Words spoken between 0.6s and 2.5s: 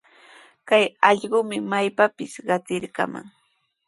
Kay allqumi maypapis